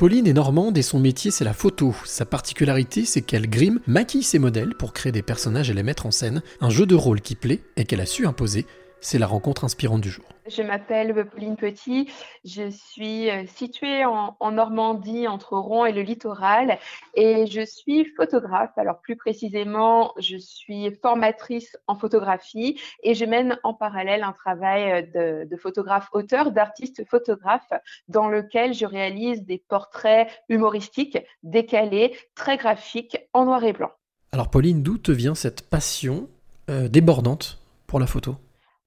Pauline 0.00 0.26
est 0.26 0.32
normande 0.32 0.78
et 0.78 0.82
son 0.82 0.98
métier 0.98 1.30
c'est 1.30 1.44
la 1.44 1.52
photo. 1.52 1.94
Sa 2.06 2.24
particularité 2.24 3.04
c'est 3.04 3.20
qu'elle 3.20 3.50
grime, 3.50 3.80
maquille 3.86 4.22
ses 4.22 4.38
modèles 4.38 4.74
pour 4.74 4.94
créer 4.94 5.12
des 5.12 5.20
personnages 5.20 5.68
et 5.68 5.74
les 5.74 5.82
mettre 5.82 6.06
en 6.06 6.10
scène, 6.10 6.40
un 6.62 6.70
jeu 6.70 6.86
de 6.86 6.94
rôle 6.94 7.20
qui 7.20 7.34
plaît 7.34 7.60
et 7.76 7.84
qu'elle 7.84 8.00
a 8.00 8.06
su 8.06 8.26
imposer. 8.26 8.64
C'est 9.00 9.18
la 9.18 9.26
rencontre 9.26 9.64
inspirante 9.64 10.00
du 10.00 10.10
jour. 10.10 10.24
Je 10.46 10.62
m'appelle 10.62 11.26
Pauline 11.28 11.56
Petit, 11.56 12.10
je 12.44 12.70
suis 12.70 13.30
euh, 13.30 13.44
située 13.46 14.04
en, 14.04 14.36
Normandie 14.50 15.28
entre 15.28 15.56
Rouen 15.56 15.86
et 15.86 15.92
le 15.92 16.02
littoral 16.02 16.78
et 17.14 17.46
je 17.46 17.64
suis 17.64 18.04
photographe. 18.16 18.72
Alors 18.76 19.00
plus 19.00 19.16
précisément, 19.16 20.12
je 20.18 20.36
suis 20.36 20.90
formatrice 21.02 21.76
en 21.86 21.96
photographie 21.96 22.80
et 23.02 23.14
je 23.14 23.24
mène 23.24 23.58
en 23.62 23.74
parallèle 23.74 24.22
un 24.22 24.32
travail 24.32 24.90
euh, 25.14 25.44
de, 25.44 25.48
de 25.48 25.56
photographe-auteur, 25.56 26.52
d'artiste 26.52 27.08
photographe 27.08 27.70
dans 28.08 28.28
lequel 28.28 28.74
je 28.74 28.86
réalise 28.86 29.44
des 29.44 29.58
portraits 29.68 30.28
humoristiques, 30.48 31.18
décalés, 31.42 32.16
très 32.34 32.56
graphiques, 32.56 33.18
en 33.32 33.44
noir 33.44 33.62
et 33.64 33.72
blanc. 33.72 33.92
Alors 34.32 34.50
Pauline, 34.50 34.82
d'où 34.82 34.98
te 34.98 35.12
vient 35.12 35.34
cette 35.34 35.68
passion 35.68 36.28
euh, 36.70 36.88
débordante 36.88 37.60
pour 37.86 38.00
la 38.00 38.06
photo? 38.06 38.36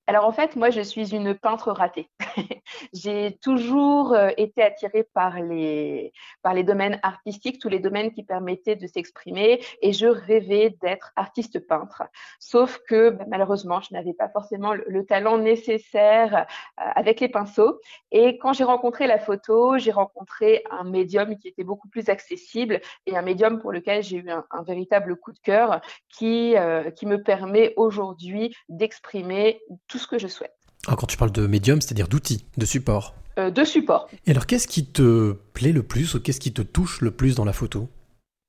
Alors 0.08 0.26
en 0.26 0.32
fait, 0.32 0.56
moi, 0.56 0.70
je 0.70 0.82
suis 0.82 1.16
une 1.16 1.36
peintre 1.36 1.72
ratée. 1.72 2.10
j'ai 2.94 3.38
toujours 3.42 4.14
euh, 4.14 4.30
été 4.38 4.62
attirée 4.62 5.04
par 5.14 5.40
les, 5.40 6.14
par 6.42 6.54
les 6.54 6.64
domaines 6.64 7.00
artistiques, 7.04 7.60
tous 7.60 7.70
les 7.70 7.80
domaines 7.80 8.12
qui 8.12 8.24
permettaient 8.24 8.76
de 8.76 8.88
s'exprimer, 8.88 9.64
et 9.82 9.94
je 9.94 10.08
rêvais 10.08 10.72
d'être 10.82 11.12
artiste 11.16 11.60
peintre. 11.68 12.04
Sauf 12.40 12.80
que 12.88 13.12
bah, 13.12 13.26
malheureusement, 13.28 13.82
je 13.82 13.94
n'avais 13.94 14.14
pas 14.14 14.30
forcément 14.30 14.74
le, 14.74 15.06
talent 15.06 15.38
nécessaire 15.38 16.36
euh, 16.36 16.84
avec 16.96 17.20
les 17.20 17.30
pinceaux. 17.30 17.80
Et 18.12 18.38
quand 18.38 18.54
j'ai 18.54 18.64
rencontré 18.64 19.08
la 19.08 19.20
photo, 19.20 19.78
j'ai 19.78 19.92
rencontré 19.92 20.64
un 20.72 20.84
médium 20.84 21.38
qui 21.38 21.50
était 21.50 21.64
beaucoup 21.64 21.90
plus 21.90 22.10
accessible 22.10 22.80
et 23.06 23.18
un 23.18 23.22
médium 23.22 23.60
pour 23.60 23.72
lequel 23.72 24.04
j'ai 24.04 24.18
eu 24.18 24.30
un, 24.30 24.64
véritable 24.64 25.18
coup 25.18 25.34
de 25.34 25.40
cœur 25.40 25.82
qui, 26.10 26.56
euh, 26.56 26.90
qui 26.92 27.06
me 27.06 27.22
permet 27.22 27.74
aujourd'hui 27.76 28.56
d'exprimer 28.70 29.62
tout 29.88 29.98
ce 29.98 30.08
que 30.08 30.18
je 30.18 30.28
souhaite. 30.28 30.63
Alors 30.88 30.98
quand 30.98 31.08
tu 31.08 31.18
parles 31.18 31.32
de 31.32 31.48
médium, 31.48 31.82
c'est-à-dire 31.82 32.08
d'outils, 32.08 32.46
de 32.58 32.66
support 32.66 33.16
euh, 33.40 33.52
De 33.52 33.64
support. 33.64 34.10
Et 34.26 34.32
alors 34.32 34.46
qu'est-ce 34.46 34.68
qui 34.68 34.86
te 34.86 35.34
plaît 35.54 35.72
le 35.72 35.84
plus 35.84 36.14
ou 36.14 36.22
qu'est-ce 36.22 36.40
qui 36.40 36.54
te 36.54 36.62
touche 36.62 37.02
le 37.02 37.12
plus 37.12 37.36
dans 37.36 37.46
la 37.46 37.54
photo? 37.54 37.90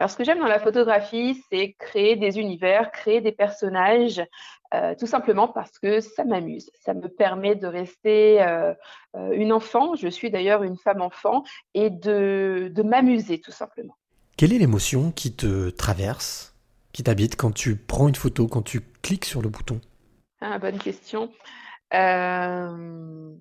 Alors, 0.00 0.10
ce 0.10 0.16
que 0.16 0.24
j'aime 0.24 0.41
dans 0.41 0.46
la 0.46 0.58
photographie, 0.58 1.41
c'est 1.48 1.76
créer 1.78 2.16
des 2.16 2.38
univers, 2.38 2.91
créer 2.91 3.20
des 3.20 3.30
personnages, 3.30 4.20
euh, 4.74 4.94
tout 4.98 5.06
simplement 5.06 5.46
parce 5.46 5.78
que 5.78 6.00
ça 6.00 6.24
m'amuse. 6.24 6.68
Ça 6.84 6.94
me 6.94 7.06
permet 7.08 7.54
de 7.54 7.68
rester 7.68 8.42
euh, 8.42 8.74
une 9.32 9.52
enfant, 9.52 9.94
je 9.94 10.08
suis 10.08 10.32
d'ailleurs 10.32 10.64
une 10.64 10.76
femme 10.76 11.00
enfant, 11.00 11.44
et 11.74 11.91
de, 11.91 12.72
de 12.74 12.82
m'amuser, 12.82 13.41
tout 13.41 13.52
simplement. 13.52 13.96
Quelle 14.36 14.52
est 14.52 14.58
l'émotion 14.58 15.12
qui 15.12 15.32
te 15.32 15.70
traverse, 15.70 16.56
qui 16.92 17.04
t'habite 17.04 17.36
quand 17.36 17.52
tu 17.52 17.76
prends 17.76 18.08
une 18.08 18.16
photo, 18.16 18.48
quand 18.48 18.62
tu 18.62 18.80
cliques 19.00 19.24
sur 19.24 19.42
le 19.42 19.48
bouton? 19.48 19.80
Ah, 20.41 20.58
bonne 20.58 20.78
question. 20.78 21.30
Euh, 21.95 23.34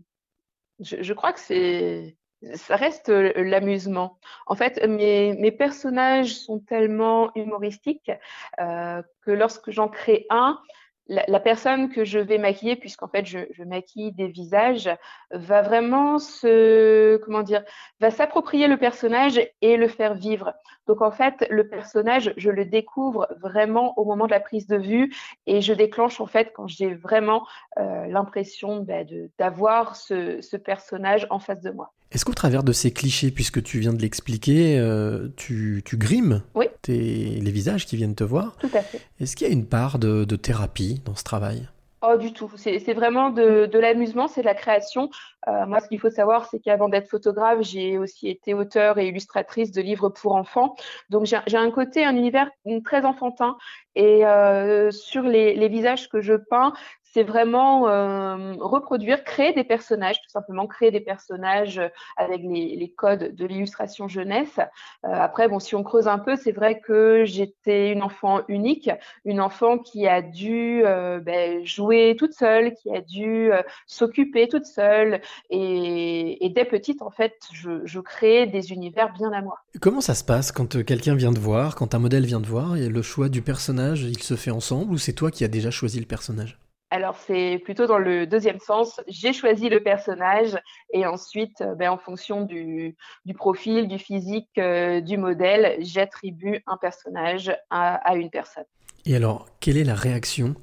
je, 0.80 1.14
crois 1.14 1.34
que 1.34 1.40
ça 1.40 2.76
reste 2.76 3.10
l'amusement. 3.10 4.20
En 4.48 4.56
fait, 4.56 4.86
mes, 4.88 5.52
personnages 5.52 6.36
sont 6.36 6.60
tellement 6.60 7.32
humoristiques 7.36 8.12
euh, 8.60 9.02
que 9.22 9.32
lorsque 9.32 9.72
j'en 9.72 9.88
crée 9.88 10.26
un, 10.30 10.62
la, 11.08 11.40
personne 11.40 11.90
que 11.90 12.06
je 12.06 12.20
vais 12.20 12.38
maquiller, 12.38 12.76
puisqu'en 12.76 13.08
fait 13.08 13.26
je, 13.26 13.64
maquille 13.64 14.12
des 14.12 14.28
visages, 14.28 14.90
va 15.32 15.62
vraiment 15.62 16.20
se, 16.20 17.18
comment 17.18 17.44
dire, 17.44 17.64
va 18.00 18.12
s'approprier 18.12 18.68
le 18.68 18.78
personnage 18.78 19.40
et 19.62 19.78
le 19.78 19.88
faire 19.88 20.14
vivre. 20.14 20.54
Donc 20.88 21.02
en 21.02 21.12
fait, 21.12 21.46
le 21.50 21.68
personnage, 21.68 22.34
je 22.38 22.50
le 22.50 22.66
découvre 22.66 23.28
vraiment 23.42 23.98
au 23.98 24.06
moment 24.06 24.26
de 24.26 24.32
la 24.32 24.40
prise 24.40 24.68
de 24.68 24.78
vue 24.78 25.14
et 25.46 25.62
je 25.62 25.74
déclenche 25.74 26.20
en 26.22 26.26
fait 26.26 26.52
quand 26.54 26.68
j'ai 26.68 26.94
vraiment 26.94 27.46
euh, 27.80 28.06
l'impression 28.08 28.82
bah, 28.82 29.04
d'avoir 29.38 29.96
ce, 29.96 30.42
ce 30.42 30.58
personnage 30.58 31.28
en 31.30 31.40
face 31.40 31.62
de 31.62 31.72
moi. 31.72 31.94
Est-ce 32.14 32.26
qu'au 32.26 32.34
travers 32.34 32.64
de 32.64 32.72
ces 32.72 32.94
clichés, 32.94 33.32
puisque 33.32 33.64
tu 33.64 33.80
viens 33.80 33.92
de 33.92 34.02
l'expliquer, 34.02 34.78
euh, 34.78 35.30
tu, 35.36 35.82
tu, 35.84 35.98
grimes? 35.98 36.44
Les 36.92 37.52
visages 37.52 37.86
qui 37.86 37.96
viennent 37.96 38.16
te 38.16 38.24
voir 38.24 38.56
Tout 38.60 38.70
à 38.74 38.82
fait. 38.82 39.02
Est-ce 39.20 39.36
qu'il 39.36 39.48
y 39.48 39.50
a 39.50 39.54
une 39.54 39.66
part 39.66 40.00
de, 40.00 40.24
thérapie 40.36 41.02
dans 41.06 41.16
ce 41.16 41.24
travail? 41.24 41.68
Oh, 42.06 42.18
du 42.18 42.34
tout. 42.34 42.52
C'est 42.58 42.94
vraiment 42.94 43.30
de, 43.30 43.80
l'amusement, 43.80 44.28
c'est 44.28 44.42
de 44.42 44.46
la 44.46 44.56
création. 44.56 45.10
Euh, 45.48 45.66
moi, 45.66 45.80
ce 45.80 45.88
qu'il 45.88 46.02
faut 46.02 46.10
savoir, 46.10 46.48
c'est 46.50 46.60
qu'avant 46.60 46.90
d'être 46.90 47.08
photographe, 47.08 47.60
j'ai 47.62 47.98
aussi 47.98 48.28
été 48.28 48.54
auteur 48.54 48.98
et 48.98 49.08
illustratrice 49.08 49.72
de 49.72 49.82
livres 49.82 50.10
pour 50.10 50.36
enfants. 50.36 50.76
Donc, 51.10 51.26
j'ai 51.26 51.58
un 51.58 51.72
côté, 51.72 52.04
un 52.04 52.16
univers 52.18 52.50
très 52.84 53.06
enfantin. 53.06 53.56
Et 53.96 54.26
euh, 54.26 54.92
sur 54.92 55.24
les, 55.24 55.56
les, 55.56 55.70
visages 55.70 56.10
que 56.10 56.20
je 56.20 56.34
peins, 56.34 56.74
c'est 57.14 57.24
vraiment 57.24 57.88
euh, 57.88 58.56
reproduire, 58.60 59.24
créer 59.24 59.54
des 59.54 59.64
personnages, 59.64 60.20
tout 60.22 60.30
simplement 60.30 60.66
créer 60.66 60.90
des 60.90 61.00
personnages 61.00 61.80
avec 62.18 62.42
les, 62.42 62.94
codes 62.98 63.36
de 63.36 63.46
l'illustration 63.46 64.08
jeunesse. 64.08 64.60
Euh, 65.06 65.10
après, 65.14 65.48
bon, 65.48 65.60
si 65.60 65.76
on 65.76 65.84
creuse 65.84 66.08
un 66.08 66.18
peu, 66.18 66.36
c'est 66.36 66.52
vrai 66.52 66.80
que 66.80 67.24
j'étais 67.26 67.92
une 67.92 68.02
enfant 68.02 68.42
unique, 68.48 68.90
une 69.26 69.42
enfant 69.42 69.78
qui 69.78 70.08
a 70.08 70.22
dû 70.24 70.82
euh, 70.86 71.20
ben, 71.20 71.64
jouer 71.66 72.16
toute 72.18 72.34
seule, 72.34 72.74
qui 72.74 72.90
a 72.96 73.02
dû 73.02 73.52
s'occuper 73.86 74.48
toute 74.48 74.66
seule, 74.66 75.22
et, 75.50 76.52
dès 76.56 76.66
petite, 76.66 77.02
en 77.02 77.12
fait, 77.12 77.36
je, 77.54 77.86
je 77.86 78.00
créais 78.00 78.48
des 78.48 78.72
univers 78.72 79.14
bien 79.14 79.32
à 79.32 79.42
moi. 79.42 79.60
Comment 79.82 80.02
ça 80.02 80.16
se 80.16 80.24
passe 80.24 80.52
quand 80.52 80.84
quelqu'un 80.84 81.16
vient 81.16 81.34
te 81.34 81.40
voir, 81.40 81.76
quand 81.76 81.94
un 81.94 82.00
modèle 82.00 82.26
vient 82.26 82.42
te 82.42 82.48
voir, 82.48 82.76
le 82.76 83.02
choix 83.02 83.30
du 83.30 83.42
personnage, 83.42 84.02
il 84.04 84.22
se 84.22 84.36
fait 84.36 84.52
ensemble, 84.52 84.94
ou 84.94 84.98
c'est 84.98 85.14
toi 85.14 85.30
qui 85.30 85.44
as 85.44 85.48
déjà 85.48 85.70
choisi 85.70 86.00
le 86.00 86.06
personnage? 86.06 86.63
Alors 86.94 87.18
c'est 87.18 87.60
plutôt 87.64 87.88
dans 87.88 87.98
le 87.98 88.28
deuxième 88.28 88.60
sens. 88.60 89.02
J'ai 89.08 89.34
choisi 89.34 89.68
le 89.68 89.82
personnage 89.82 90.60
et 90.94 91.08
ensuite, 91.08 91.62
euh, 91.62 91.74
ben, 91.74 91.90
en 91.90 91.98
fonction 91.98 92.44
du, 92.46 92.96
profil, 93.36 93.88
du 93.88 93.98
physique, 93.98 94.50
euh, 94.60 95.02
du 95.02 95.18
modèle, 95.18 95.78
j'attribue 95.80 96.62
un 96.68 96.78
personnage 96.78 97.52
à 97.72 98.16
une 98.16 98.30
personne. 98.30 98.66
Et 99.06 99.16
alors, 99.16 99.48
quelle 99.60 99.78
est 99.78 99.84
la 99.84 99.96
réaction 99.96 100.54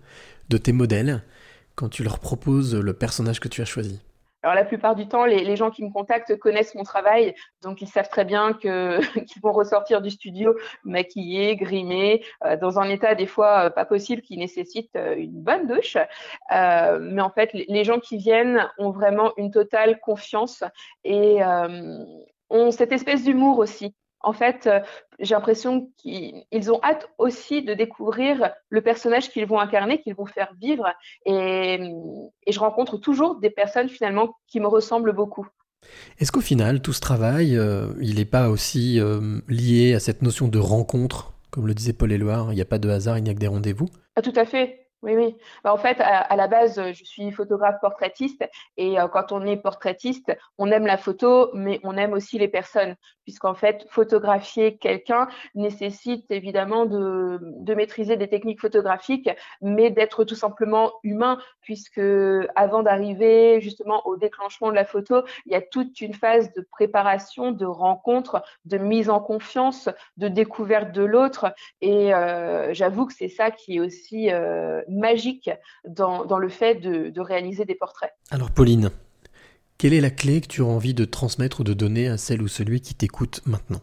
de 0.48 0.56
tes 0.56 0.72
modèles 0.72 1.24
quand 1.74 1.88
tu 1.88 2.04
leur 2.04 2.20
proposes 2.20 2.76
le 2.76 2.92
personnage 2.92 3.40
que 3.40 3.48
tu 3.48 3.60
as 3.60 3.64
choisi? 3.64 4.00
Alors 4.42 4.54
la 4.54 4.64
plupart 4.64 4.94
du 4.94 5.06
temps, 5.06 5.24
les, 5.24 5.56
gens 5.56 5.70
qui 5.70 5.84
me 5.84 5.90
contactent 5.90 6.38
connaissent 6.38 6.74
mon 6.74 6.82
travail, 6.82 7.34
donc 7.62 7.82
ils 7.82 7.88
savent 7.88 8.08
très 8.08 8.24
bien 8.24 8.52
qu'ils 8.60 9.42
vont 9.42 9.52
ressortir 9.52 10.00
du 10.00 10.10
studio 10.10 10.56
maquillés, 10.84 11.56
grimés, 11.56 12.24
euh, 12.44 12.56
dans 12.56 12.78
un 12.78 12.88
état 12.88 13.14
des 13.14 13.26
fois 13.26 13.66
euh, 13.66 13.70
pas 13.70 13.84
possible 13.84 14.22
qui 14.22 14.38
nécessite 14.38 14.90
euh, 14.96 15.14
une 15.16 15.42
bonne 15.42 15.66
douche. 15.66 15.96
mais 16.50 17.22
en 17.22 17.30
fait, 17.30 17.50
les 17.52 17.84
gens 17.84 18.00
qui 18.00 18.16
viennent 18.16 18.68
ont 18.78 18.90
vraiment 18.90 19.32
une 19.36 19.50
totale 19.50 20.00
confiance 20.00 20.64
et 21.04 21.40
ont 22.50 22.70
cette 22.70 22.92
espèce 22.92 23.24
d'humour 23.24 23.58
aussi 23.58 23.94
en 24.20 24.32
fait, 24.32 24.66
euh, 24.66 24.80
j'ai 25.18 25.34
l'impression 25.34 25.90
qu'ils 25.96 26.72
ont 26.72 26.80
hâte 26.82 27.08
aussi 27.18 27.62
de 27.62 27.74
découvrir 27.74 28.52
le 28.68 28.80
personnage 28.82 29.30
qu'ils 29.30 29.46
vont 29.46 29.58
incarner, 29.58 30.00
qu'ils 30.00 30.14
vont 30.14 30.26
faire 30.26 30.52
vivre. 30.60 30.86
Et, 31.26 31.78
je 32.46 32.58
rencontre 32.58 32.98
toujours 32.98 33.40
des 33.40 33.50
personnes 33.50 33.88
finalement 33.88 34.36
qui 34.46 34.60
me 34.60 34.66
ressemblent 34.66 35.12
beaucoup. 35.12 35.46
Est-ce 36.18 36.32
qu'au 36.32 36.40
final, 36.40 36.82
tout 36.82 36.92
ce 36.92 37.00
travail, 37.00 37.56
euh, 37.56 37.92
il 38.00 38.16
n'est 38.16 38.24
pas 38.24 38.50
aussi 38.50 39.00
euh, 39.00 39.40
lié 39.48 39.94
à 39.94 40.00
cette 40.00 40.20
notion 40.22 40.48
de 40.48 40.58
rencontre 40.58 41.32
Comme 41.50 41.66
le 41.66 41.74
disait 41.74 41.92
Paul 41.94 42.12
Éluard, 42.12 42.52
il 42.52 42.56
n'y 42.56 42.60
a 42.60 42.66
pas 42.66 42.78
de 42.78 42.90
hasard, 42.90 43.16
il 43.18 43.24
n'y 43.24 43.30
a 43.30 43.34
que 43.34 43.38
des 43.38 43.46
rendez-vous? 43.46 43.88
Ah, 44.16 44.22
Tout 44.22 44.34
à 44.36 44.44
fait. 44.44 44.89
Oui, 45.02 45.14
oui. 45.16 45.34
Bah, 45.64 45.72
en 45.72 45.78
fait, 45.78 45.98
à, 46.00 46.36
la 46.36 46.46
base, 46.46 46.78
je 46.92 47.04
suis 47.04 47.30
photographe 47.32 47.80
portraitiste 47.80 48.46
et 48.76 49.00
euh, 49.00 49.08
quand 49.08 49.32
on 49.32 49.46
est 49.46 49.56
portraitiste, 49.56 50.30
on 50.58 50.70
aime 50.70 50.86
la 50.86 50.98
photo, 50.98 51.48
mais 51.54 51.80
on 51.84 51.96
aime 51.96 52.12
aussi 52.12 52.38
les 52.38 52.48
personnes, 52.48 52.96
puisqu'en 53.22 53.54
fait, 53.54 53.86
photographier 53.88 54.76
quelqu'un 54.76 55.28
nécessite 55.54 56.30
évidemment 56.30 56.84
de, 56.84 57.74
maîtriser 57.74 58.18
des 58.18 58.28
techniques 58.28 58.60
photographiques, 58.60 59.30
mais 59.62 59.88
d'être 59.88 60.24
tout 60.24 60.34
simplement 60.34 60.92
humain, 61.02 61.38
puisque 61.62 62.02
avant 62.54 62.82
d'arriver 62.82 63.62
justement 63.62 64.06
au 64.06 64.18
déclenchement 64.18 64.68
de 64.68 64.74
la 64.74 64.84
photo, 64.84 65.22
il 65.46 65.52
y 65.52 65.54
a 65.54 65.62
toute 65.62 66.02
une 66.02 66.12
phase 66.12 66.52
de 66.52 66.66
préparation, 66.70 67.52
de 67.52 67.64
rencontre, 67.64 68.42
de 68.66 68.76
mise 68.76 69.08
en 69.08 69.20
confiance, 69.20 69.88
de 70.18 70.28
découverte 70.28 70.92
de 70.92 71.04
l'autre. 71.04 71.54
Et 71.80 72.12
euh, 72.14 72.74
j'avoue 72.74 73.06
que 73.06 73.14
c'est 73.14 73.28
ça 73.28 73.50
qui 73.50 73.76
est 73.76 73.80
aussi 73.80 74.30
euh, 74.30 74.82
magique 74.90 75.50
dans, 75.84 76.38
le 76.38 76.48
fait 76.48 76.76
de, 76.76 77.20
réaliser 77.20 77.64
des 77.64 77.74
portraits. 77.74 78.12
Alors 78.30 78.50
Pauline, 78.50 78.90
quelle 79.78 79.94
est 79.94 80.00
la 80.00 80.10
clé 80.10 80.40
que 80.40 80.46
tu 80.46 80.62
as 80.62 80.66
envie 80.66 80.94
de 80.94 81.04
transmettre 81.04 81.60
ou 81.60 81.64
de 81.64 81.74
donner 81.74 82.08
à 82.08 82.16
celle 82.16 82.42
ou 82.42 82.48
celui 82.48 82.80
qui 82.80 82.94
t'écoute 82.94 83.40
maintenant? 83.46 83.80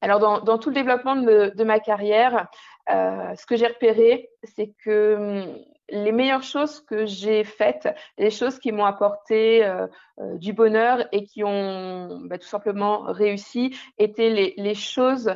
Alors, 0.00 0.20
dans, 0.20 0.58
tout 0.58 0.68
le 0.70 0.74
développement 0.74 1.16
de, 1.16 1.64
ma 1.64 1.80
carrière, 1.80 2.46
euh, 2.90 3.34
ce 3.34 3.46
que 3.46 3.56
j'ai 3.56 3.66
repéré, 3.66 4.30
c'est 4.44 4.72
que 4.84 5.16
hum, 5.16 5.58
les 5.90 6.12
meilleures 6.12 6.42
choses 6.42 6.80
que 6.80 7.06
j'ai 7.06 7.44
faites, 7.44 7.88
les 8.18 8.30
choses 8.30 8.58
qui 8.58 8.72
m'ont 8.72 8.84
apporté 8.84 9.64
euh, 9.64 9.86
euh, 10.20 10.36
du 10.36 10.52
bonheur 10.52 11.06
et 11.12 11.24
qui 11.24 11.42
ont 11.44 12.20
bah, 12.24 12.38
tout 12.38 12.46
simplement 12.46 13.02
réussi, 13.02 13.76
étaient 13.98 14.30
les, 14.30 14.54
les 14.56 14.74
choses 14.74 15.34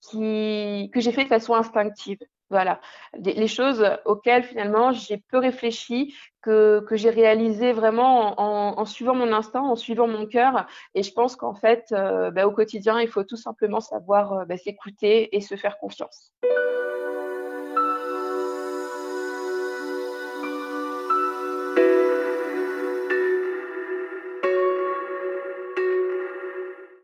qui, 0.00 0.90
que 0.92 1.00
j'ai 1.00 1.12
fait 1.12 1.24
de 1.24 1.28
façon 1.28 1.54
instinctive. 1.54 2.18
Voilà, 2.50 2.80
les 3.16 3.46
choses 3.46 3.86
auxquelles 4.04 4.42
finalement 4.42 4.90
j'ai 4.90 5.18
peu 5.18 5.38
réfléchi, 5.38 6.14
que, 6.42 6.84
que 6.88 6.96
j'ai 6.96 7.10
réalisé 7.10 7.72
vraiment 7.72 8.40
en, 8.40 8.84
suivant 8.86 9.14
mon 9.14 9.32
instinct, 9.32 9.60
en 9.60 9.76
suivant 9.76 10.08
mon 10.08 10.26
cœur. 10.26 10.66
Et 10.94 11.02
je 11.02 11.12
pense 11.12 11.36
qu'en 11.36 11.54
fait, 11.54 11.86
euh, 11.92 12.30
bah, 12.30 12.46
au 12.46 12.50
quotidien, 12.50 13.00
il 13.00 13.08
faut 13.08 13.24
tout 13.24 13.36
simplement 13.36 13.80
savoir 13.80 14.46
bah, 14.46 14.56
s'écouter 14.56 15.36
et 15.36 15.40
se 15.40 15.54
faire 15.54 15.78
confiance. 15.78 16.32